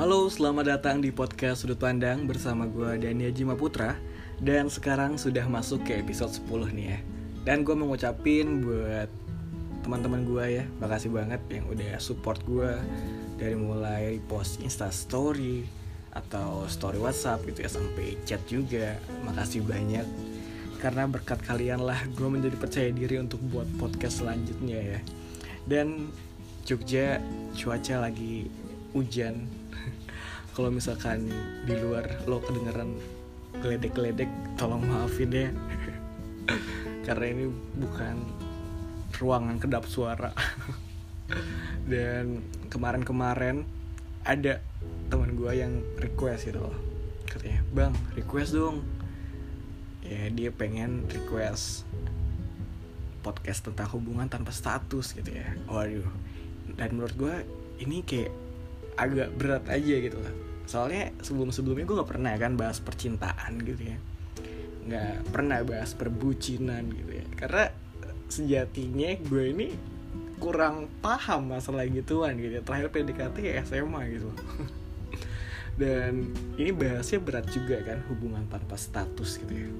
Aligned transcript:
Halo, 0.00 0.32
selamat 0.32 0.64
datang 0.64 1.04
di 1.04 1.12
podcast 1.12 1.60
Sudut 1.60 1.76
Pandang 1.76 2.24
bersama 2.24 2.64
gue 2.64 2.96
Dania 2.96 3.28
Jima 3.36 3.52
Putra 3.52 4.00
Dan 4.40 4.72
sekarang 4.72 5.20
sudah 5.20 5.44
masuk 5.44 5.84
ke 5.84 6.00
episode 6.00 6.32
10 6.32 6.72
nih 6.72 6.86
ya. 6.88 6.98
Dan 7.44 7.68
gue 7.68 7.76
mau 7.76 7.84
ngucapin 7.92 8.64
buat 8.64 9.12
teman-teman 9.84 10.24
gue 10.24 10.44
ya 10.56 10.64
Makasih 10.80 11.12
banget 11.12 11.44
yang 11.52 11.68
udah 11.68 12.00
support 12.00 12.40
gue 12.48 12.80
Dari 13.36 13.52
mulai 13.52 14.24
post 14.24 14.64
Insta 14.64 14.88
Story 14.88 15.68
Atau 16.16 16.64
story 16.72 16.96
Whatsapp 16.96 17.44
gitu 17.44 17.60
ya 17.60 17.68
Sampai 17.68 18.16
chat 18.24 18.40
juga. 18.48 18.96
Makasih 19.28 19.68
banyak. 19.68 20.08
Karena 20.80 21.04
berkat 21.12 21.44
kalian 21.44 21.84
lah 21.84 22.00
gue 22.08 22.24
menjadi 22.24 22.56
percaya 22.56 22.88
diri 22.88 23.20
untuk 23.20 23.44
buat 23.52 23.68
podcast 23.76 24.24
selanjutnya 24.24 24.96
ya. 24.96 25.00
Dan 25.68 26.08
Jogja 26.64 27.20
cuaca 27.52 28.08
lagi 28.08 28.48
hujan 28.96 29.59
kalau 30.60 30.76
misalkan 30.76 31.24
di 31.64 31.72
luar 31.72 32.04
lo 32.28 32.36
kedengeran 32.44 32.92
geledek-geledek 33.64 34.28
tolong 34.60 34.84
maafin 34.84 35.32
ya. 35.32 35.48
Karena 37.08 37.32
ini 37.32 37.48
bukan 37.80 38.20
ruangan 39.16 39.56
kedap 39.56 39.88
suara. 39.88 40.36
Dan 41.88 42.44
kemarin-kemarin 42.68 43.64
ada 44.28 44.60
teman 45.08 45.32
gue 45.32 45.48
yang 45.48 45.80
request 45.96 46.52
gitu 46.52 46.60
loh. 46.60 46.76
Katanya 47.24 47.64
bang 47.72 47.96
request 48.12 48.52
dong. 48.52 48.84
Ya 50.04 50.28
dia 50.28 50.52
pengen 50.52 51.08
request 51.08 51.88
podcast 53.24 53.64
tentang 53.64 53.88
hubungan 53.96 54.28
tanpa 54.28 54.52
status 54.52 55.16
gitu 55.16 55.32
ya. 55.32 55.56
Waduh. 55.72 56.04
Dan 56.76 57.00
menurut 57.00 57.16
gue 57.16 57.48
ini 57.80 58.04
kayak 58.04 58.28
agak 59.00 59.32
berat 59.40 59.64
aja 59.72 59.96
gitu 60.04 60.20
lah 60.20 60.50
soalnya 60.70 61.10
sebelum 61.18 61.50
sebelumnya 61.50 61.82
gue 61.82 61.96
nggak 61.98 62.10
pernah 62.14 62.32
kan 62.38 62.54
bahas 62.54 62.78
percintaan 62.78 63.58
gitu 63.66 63.90
ya. 63.90 63.98
Nggak 64.86 65.34
pernah 65.34 65.58
bahas 65.66 65.90
perbucinan 65.98 66.86
gitu 66.94 67.10
ya. 67.18 67.26
Karena 67.34 67.64
sejatinya 68.30 69.10
gue 69.18 69.44
ini 69.50 69.68
kurang 70.38 70.86
paham 71.02 71.50
masalah 71.50 71.82
gituan 71.90 72.38
gitu 72.38 72.62
ya. 72.62 72.62
terakhir 72.62 72.94
PDKT 72.94 73.36
ya 73.42 73.54
SMA 73.66 74.02
gitu. 74.14 74.30
Dan 75.80 76.30
ini 76.54 76.70
bahasnya 76.70 77.18
berat 77.18 77.50
juga 77.50 77.82
kan 77.82 78.06
hubungan 78.06 78.46
tanpa 78.46 78.78
status 78.78 79.42
gitu 79.42 79.50
ya. 79.50 79.70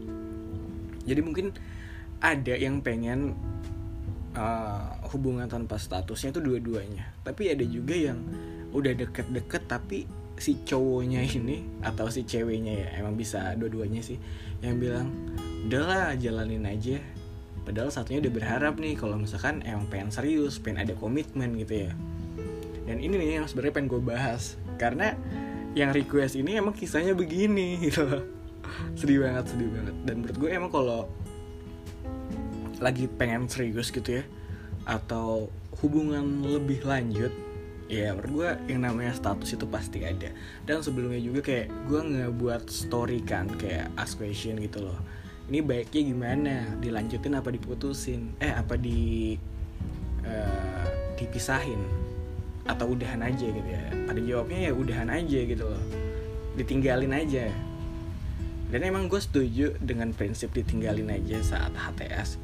Jadi 1.15 1.21
mungkin 1.23 1.55
ada 2.19 2.55
yang 2.59 2.83
pengen 2.83 3.39
uh, 4.35 4.99
hubungan 5.15 5.47
tanpa 5.47 5.79
statusnya 5.79 6.35
itu 6.35 6.43
dua-duanya. 6.43 7.15
Tapi 7.23 7.55
ada 7.55 7.63
juga 7.63 7.95
yang 7.95 8.19
udah 8.75 8.93
deket-deket 8.95 9.63
tapi 9.67 10.07
si 10.41 10.57
cowoknya 10.65 11.21
ini 11.21 11.63
atau 11.85 12.09
si 12.09 12.25
ceweknya 12.25 12.73
ya 12.73 12.89
emang 13.05 13.15
bisa 13.15 13.53
dua-duanya 13.61 14.01
sih 14.01 14.17
yang 14.65 14.81
bilang 14.81 15.13
udahlah 15.69 16.17
jalanin 16.17 16.65
aja. 16.65 16.99
Padahal 17.61 17.93
satunya 17.93 18.25
udah 18.25 18.33
berharap 18.33 18.75
nih 18.81 18.97
kalau 18.97 19.21
misalkan 19.21 19.61
emang 19.69 19.87
pengen 19.93 20.09
serius 20.09 20.57
pengen 20.57 20.89
ada 20.89 20.97
komitmen 20.97 21.55
gitu 21.61 21.87
ya. 21.87 21.93
Dan 22.89 23.05
ini 23.05 23.21
nih 23.21 23.29
yang 23.39 23.47
sebenarnya 23.47 23.75
pengen 23.77 23.89
gue 23.93 24.03
bahas 24.03 24.57
karena 24.81 25.15
yang 25.77 25.93
request 25.95 26.35
ini 26.41 26.57
emang 26.57 26.73
kisahnya 26.75 27.13
begini 27.13 27.77
gitu 27.87 28.09
loh. 28.09 28.25
Sedih 28.97 29.23
banget 29.23 29.53
sedih 29.53 29.69
banget. 29.69 29.95
Dan 30.09 30.15
menurut 30.25 30.37
gue 30.41 30.51
emang 30.51 30.73
kalau 30.73 31.07
lagi 32.81 33.05
pengen 33.13 33.45
serius 33.45 33.93
gitu 33.93 34.19
ya 34.19 34.25
atau 34.89 35.53
hubungan 35.85 36.41
lebih 36.49 36.81
lanjut 36.89 37.29
ya 37.91 38.15
menurut 38.15 38.31
gue 38.31 38.51
yang 38.71 38.87
namanya 38.87 39.11
status 39.19 39.59
itu 39.59 39.67
pasti 39.67 40.07
ada. 40.07 40.31
Dan 40.63 40.87
sebelumnya 40.87 41.19
juga 41.19 41.43
kayak 41.43 41.67
gue 41.91 42.01
ngebuat 42.01 42.71
story 42.71 43.19
kan 43.27 43.51
kayak 43.59 43.91
ask 43.99 44.23
question 44.23 44.63
gitu 44.63 44.87
loh. 44.87 44.99
Ini 45.51 45.67
baiknya 45.67 46.03
gimana? 46.15 46.55
Dilanjutin 46.79 47.35
apa 47.35 47.51
diputusin? 47.51 48.39
Eh 48.39 48.55
apa 48.55 48.79
di 48.79 49.35
uh, 50.23 50.89
dipisahin? 51.19 51.83
Atau 52.71 52.95
udahan 52.95 53.27
aja 53.27 53.43
gitu 53.51 53.67
ya. 53.67 53.91
Pada 54.07 54.21
jawabnya 54.23 54.71
ya 54.71 54.73
udahan 54.73 55.11
aja 55.11 55.39
gitu 55.43 55.67
loh. 55.67 55.83
Ditinggalin 56.55 57.11
aja. 57.11 57.51
Dan 58.71 58.87
emang 58.87 59.11
gue 59.11 59.19
setuju 59.19 59.75
dengan 59.83 60.15
prinsip 60.15 60.55
ditinggalin 60.55 61.11
aja 61.11 61.43
saat 61.43 61.75
HTS 61.75 62.39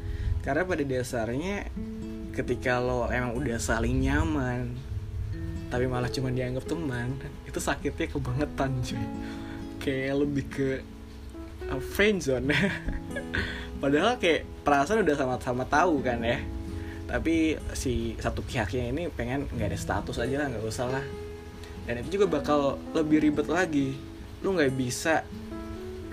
karena 0.47 0.62
pada 0.62 0.87
dasarnya 0.87 1.66
ketika 2.31 2.78
lo 2.78 3.10
emang 3.10 3.34
udah 3.34 3.59
saling 3.59 3.99
nyaman 3.99 4.78
tapi 5.66 5.91
malah 5.91 6.10
cuma 6.10 6.31
dianggap 6.31 6.65
teman. 6.66 7.19
Itu 7.43 7.59
sakitnya 7.59 8.06
kebangetan 8.10 8.71
cuy. 8.87 9.04
Kayak 9.82 10.15
lebih 10.22 10.44
ke 10.47 10.69
uh, 11.71 11.82
friend 11.82 12.22
zone. 12.22 12.50
Padahal 13.82 14.16
kayak 14.16 14.47
perasaan 14.62 15.03
udah 15.03 15.16
sama-sama 15.19 15.66
tahu 15.66 16.00
kan 16.06 16.22
ya. 16.22 16.38
Tapi 17.06 17.59
si 17.75 18.19
satu 18.19 18.43
pihaknya 18.43 18.91
ini 18.91 19.03
pengen 19.10 19.47
nggak 19.47 19.75
ada 19.75 19.78
status 19.78 20.19
aja 20.19 20.43
lah 20.43 20.47
nggak 20.50 20.66
usah 20.66 20.87
lah. 20.91 21.05
Dan 21.87 22.03
itu 22.03 22.19
juga 22.19 22.26
bakal 22.38 22.78
lebih 22.94 23.31
ribet 23.31 23.47
lagi. 23.47 23.94
Lu 24.43 24.55
nggak 24.55 24.75
bisa 24.75 25.22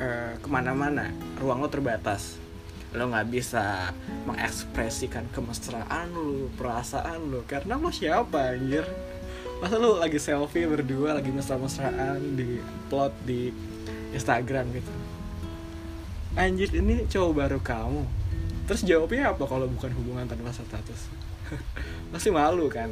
uh, 0.02 0.34
ke 0.38 0.48
mana-mana. 0.50 1.14
Ruang 1.38 1.62
lo 1.62 1.70
terbatas. 1.70 2.42
Lo 2.94 3.10
nggak 3.10 3.28
bisa 3.30 3.90
mengekspresikan 4.30 5.30
kemesraan 5.34 6.14
lu 6.14 6.50
perasaan 6.58 7.30
lu. 7.30 7.42
Karena 7.46 7.78
lo 7.78 7.90
siapa 7.90 8.54
anjir 8.54 8.86
masa 9.64 9.80
lu 9.80 9.96
lagi 9.96 10.20
selfie 10.20 10.68
berdua 10.68 11.16
lagi 11.16 11.32
mesra-mesraan 11.32 12.36
di 12.36 12.60
plot 12.92 13.14
di 13.24 13.50
Instagram 14.12 14.76
gitu? 14.76 14.94
Anjir 16.34 16.70
ini 16.74 17.06
cowok 17.08 17.32
baru 17.32 17.60
kamu. 17.62 18.04
Terus 18.66 18.82
jawabnya 18.88 19.36
apa 19.36 19.44
kalau 19.46 19.68
bukan 19.70 19.92
hubungan 19.96 20.26
tanpa 20.26 20.52
status? 20.52 21.12
Pasti 22.12 22.30
malu 22.32 22.68
kan? 22.72 22.90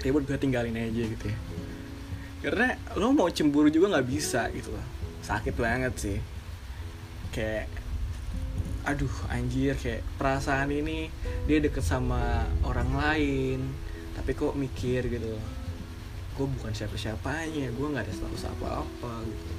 Ya 0.00 0.10
buat 0.14 0.24
gue 0.24 0.38
tinggalin 0.40 0.74
aja 0.74 1.02
gitu 1.04 1.24
ya. 1.28 1.38
Karena 2.40 2.80
lo 2.96 3.12
mau 3.12 3.28
cemburu 3.28 3.68
juga 3.68 3.92
nggak 3.92 4.08
bisa 4.08 4.48
gitu 4.56 4.72
loh. 4.72 4.86
Sakit 5.20 5.54
banget 5.58 5.94
sih. 6.00 6.18
Kayak 7.34 7.68
aduh 8.80 9.12
anjir 9.28 9.76
kayak 9.76 10.00
perasaan 10.16 10.72
ini 10.72 11.12
dia 11.44 11.60
deket 11.60 11.84
sama 11.84 12.48
orang 12.64 12.90
lain 12.96 13.60
tapi 14.20 14.36
kok 14.36 14.52
mikir 14.52 15.08
gitu 15.08 15.32
gue 16.36 16.46
bukan 16.60 16.76
siapa-siapanya 16.76 17.72
gue 17.72 17.86
nggak 17.88 18.04
ada 18.04 18.12
status 18.12 18.48
apa-apa 18.52 19.12
gitu. 19.24 19.52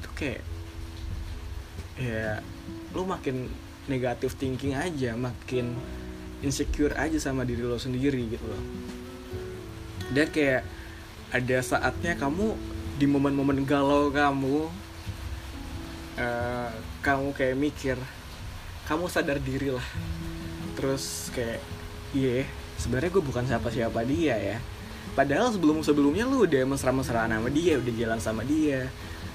Itu 0.00 0.08
kayak 0.16 0.42
ya 1.96 2.44
lu 2.92 3.08
makin 3.08 3.48
negatif 3.88 4.36
thinking 4.36 4.76
aja 4.76 5.16
makin 5.16 5.76
insecure 6.44 6.92
aja 6.96 7.16
sama 7.16 7.44
diri 7.48 7.64
lo 7.64 7.80
sendiri 7.80 8.36
gitu 8.36 8.44
loh. 8.44 8.62
Dan 10.12 10.28
kayak 10.28 10.64
ada 11.32 11.58
saatnya 11.64 12.16
kamu 12.20 12.52
di 13.00 13.04
momen-momen 13.08 13.64
galau 13.64 14.12
kamu 14.12 14.68
uh, 16.20 16.70
kamu 17.00 17.28
kayak 17.32 17.56
mikir 17.56 17.96
kamu 18.88 19.08
sadar 19.08 19.40
diri 19.40 19.72
lah. 19.72 19.88
Terus 20.80 21.28
kayak 21.32 21.60
iya 22.16 22.44
yeah, 22.44 22.63
sebenarnya 22.84 23.10
gue 23.16 23.24
bukan 23.24 23.44
siapa-siapa 23.48 24.04
dia 24.04 24.36
ya. 24.36 24.58
Padahal 25.16 25.48
sebelum 25.48 25.80
sebelumnya 25.80 26.28
lu 26.28 26.44
udah 26.44 26.68
mesra-mesraan 26.68 27.32
sama 27.32 27.48
dia 27.48 27.80
udah 27.80 27.92
jalan 27.96 28.20
sama 28.20 28.42
dia 28.44 28.92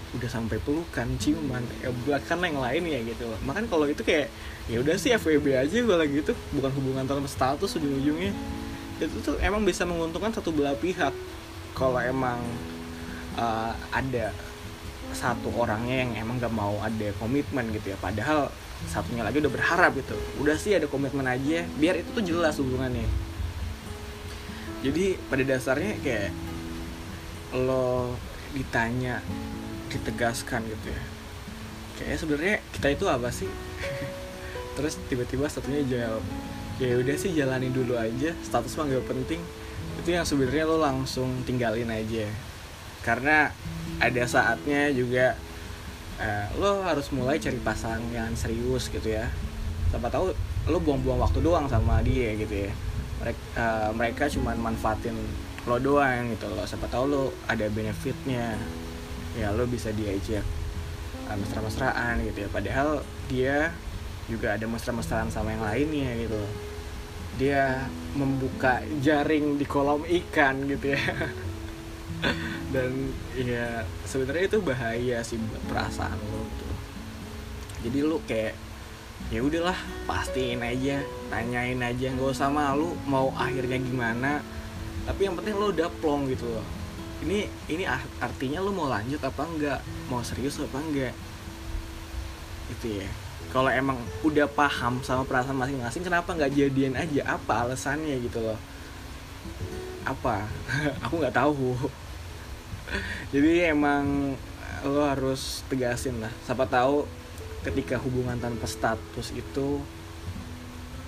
udah 0.10 0.26
sampai 0.26 0.58
pelukan 0.66 1.06
ciuman 1.22 1.62
ya 1.86 1.94
belakang 2.06 2.42
yang 2.46 2.62
lain 2.62 2.84
ya 2.86 3.00
gitu. 3.10 3.26
Makan 3.46 3.66
kalau 3.70 3.86
itu 3.90 4.02
kayak 4.06 4.30
ya 4.70 4.82
udah 4.82 4.96
sih 4.98 5.14
FWB 5.18 5.58
aja 5.58 5.78
gue 5.82 5.98
lagi 5.98 6.22
itu 6.22 6.34
bukan 6.54 6.72
hubungan 6.78 7.06
tanpa 7.10 7.30
status 7.30 7.78
ujung-ujungnya. 7.78 8.34
Itu 9.02 9.18
tuh 9.22 9.36
emang 9.42 9.66
bisa 9.66 9.86
menguntungkan 9.86 10.34
satu 10.34 10.54
belah 10.54 10.78
pihak. 10.78 11.14
Kalau 11.78 12.02
emang 12.02 12.42
uh, 13.38 13.74
ada 13.94 14.34
satu 15.14 15.50
orangnya 15.58 16.06
yang 16.06 16.12
emang 16.26 16.38
gak 16.42 16.54
mau 16.54 16.78
ada 16.82 17.14
komitmen 17.22 17.70
gitu 17.74 17.94
ya. 17.94 17.98
Padahal 18.02 18.50
satunya 18.90 19.22
lagi 19.22 19.42
udah 19.42 19.54
berharap 19.54 19.94
gitu. 19.94 20.18
Udah 20.42 20.58
sih 20.58 20.74
ada 20.74 20.90
komitmen 20.90 21.30
aja. 21.30 21.70
Biar 21.78 22.02
itu 22.02 22.10
tuh 22.18 22.26
jelas 22.26 22.58
hubungannya 22.58 23.29
jadi 24.80 25.20
pada 25.28 25.44
dasarnya 25.44 26.00
kayak 26.00 26.32
lo 27.52 28.16
ditanya 28.56 29.20
ditegaskan 29.92 30.64
gitu 30.72 30.88
ya. 30.88 31.04
Kayak 32.00 32.18
sebenarnya 32.24 32.56
kita 32.72 32.88
itu 32.96 33.06
apa 33.12 33.30
sih? 33.34 33.50
Terus 34.80 34.96
tiba-tiba 35.12 35.52
satunya 35.52 35.84
jawab 35.84 36.24
ya 36.80 36.96
udah 36.96 37.16
sih 37.20 37.36
jalani 37.36 37.68
dulu 37.76 38.00
aja. 38.00 38.32
Status 38.40 38.80
mah 38.80 38.88
gak 38.88 39.04
penting. 39.12 39.44
Itu 40.00 40.16
yang 40.16 40.24
sebenarnya 40.24 40.64
lo 40.64 40.80
langsung 40.80 41.44
tinggalin 41.44 41.92
aja. 41.92 42.32
Karena 43.04 43.52
ada 44.00 44.24
saatnya 44.24 44.96
juga 44.96 45.36
uh, 46.24 46.48
lo 46.56 46.88
harus 46.88 47.12
mulai 47.12 47.36
cari 47.36 47.60
pasangan 47.60 48.32
serius 48.40 48.88
gitu 48.88 49.12
ya. 49.12 49.28
Siapa 49.92 50.08
tahu 50.08 50.32
lo 50.72 50.78
buang-buang 50.80 51.20
waktu 51.20 51.44
doang 51.44 51.68
sama 51.68 52.00
dia 52.00 52.32
gitu 52.40 52.72
ya 52.72 52.72
mereka 53.20 53.44
uh, 53.60 53.92
mereka 53.94 54.24
cuma 54.32 54.56
manfaatin 54.56 55.16
lo 55.68 55.78
doang 55.78 56.34
gitu 56.34 56.48
loh. 56.50 56.64
Siapa 56.64 56.88
tahu 56.88 57.06
lo 57.08 57.24
ada 57.46 57.68
benefitnya. 57.68 58.56
Ya 59.38 59.54
lo 59.54 59.70
bisa 59.70 59.94
diajak 59.94 60.44
uh, 61.30 61.38
mesra-mesraan 61.38 62.24
gitu 62.26 62.48
ya. 62.48 62.50
Padahal 62.50 63.04
dia 63.28 63.76
juga 64.32 64.56
ada 64.56 64.66
mesra-mesraan 64.70 65.34
sama 65.34 65.54
yang 65.54 65.64
lainnya 65.66 66.14
gitu 66.22 66.42
dia 67.40 67.88
membuka 68.20 68.84
jaring 69.00 69.56
di 69.56 69.64
kolam 69.64 70.04
ikan 70.04 70.68
gitu 70.68 70.92
ya. 70.92 71.00
Dan 72.76 73.16
ya 73.40 73.88
sebenarnya 74.04 74.52
itu 74.52 74.60
bahaya 74.60 75.18
sih 75.24 75.40
buat 75.40 75.64
perasaan 75.72 76.20
lo 76.20 76.44
gitu. 76.52 76.68
Jadi 77.88 78.00
lo 78.04 78.20
kayak 78.28 78.60
ya 79.30 79.46
udahlah 79.46 79.78
pastiin 80.10 80.64
aja 80.66 81.06
tanyain 81.30 81.78
aja 81.78 82.10
nggak 82.10 82.34
usah 82.34 82.50
malu 82.50 82.98
mau 83.06 83.30
akhirnya 83.38 83.78
gimana. 83.78 84.42
Tapi 85.06 85.30
yang 85.30 85.38
penting 85.38 85.56
lo 85.58 85.70
udah 85.70 85.90
plong 86.02 86.30
gitu 86.30 86.50
loh. 86.50 86.66
Ini 87.20 87.46
ini 87.70 87.84
artinya 88.24 88.64
lo 88.64 88.72
mau 88.74 88.90
lanjut 88.90 89.22
apa 89.22 89.44
enggak? 89.46 89.80
Mau 90.10 90.24
serius 90.26 90.58
apa 90.58 90.82
enggak? 90.82 91.14
Itu 92.74 93.02
ya. 93.02 93.10
Kalau 93.50 93.70
emang 93.74 93.98
udah 94.22 94.46
paham 94.46 95.02
sama 95.02 95.26
perasaan 95.26 95.58
masing-masing 95.58 96.06
kenapa 96.06 96.34
nggak 96.38 96.54
jadian 96.54 96.94
aja? 96.94 97.38
Apa 97.38 97.66
alasannya 97.66 98.22
gitu 98.22 98.42
loh? 98.42 98.60
Apa? 100.06 100.46
Aku 101.06 101.18
nggak 101.18 101.34
tahu. 101.38 101.74
Jadi 103.34 103.66
emang 103.70 104.34
lo 104.86 105.02
harus 105.06 105.66
tegasin 105.68 106.22
lah. 106.22 106.32
Siapa 106.46 106.70
tahu 106.70 107.19
ketika 107.66 108.00
hubungan 108.00 108.40
tanpa 108.40 108.66
status 108.66 109.36
itu 109.36 109.84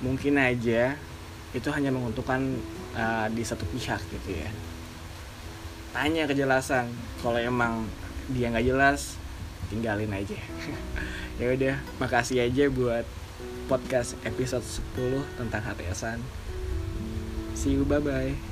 mungkin 0.01 0.41
aja 0.41 0.97
itu 1.51 1.69
hanya 1.71 1.93
menguntungkan 1.93 2.57
uh, 2.95 3.27
di 3.31 3.43
satu 3.43 3.63
pihak 3.69 4.01
gitu 4.11 4.29
ya. 4.35 4.49
Tanya 5.91 6.23
kejelasan 6.27 6.87
kalau 7.19 7.39
emang 7.39 7.87
dia 8.31 8.47
nggak 8.51 8.67
jelas 8.67 9.19
tinggalin 9.71 10.11
aja. 10.11 10.37
Ya 11.41 11.57
udah 11.57 11.73
makasih 11.97 12.37
aja 12.37 12.69
buat 12.69 13.01
podcast 13.65 14.13
episode 14.21 14.61
10 14.93 15.41
tentang 15.41 15.63
HTSan 15.63 16.21
see 17.55 17.77
you 17.77 17.85
bye 17.85 17.99
bye 17.99 18.50